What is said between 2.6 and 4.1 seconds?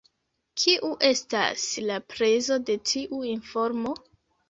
de tiu informo?